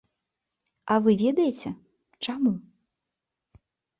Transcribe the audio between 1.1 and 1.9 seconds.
ведаеце,